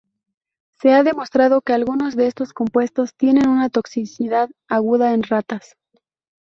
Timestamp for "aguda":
4.67-5.13